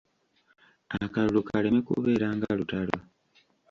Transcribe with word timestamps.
Akalulu 1.03 1.39
kaleme 1.47 1.79
kubeera 1.87 2.27
nga 2.35 2.49
lutalo. 2.57 2.95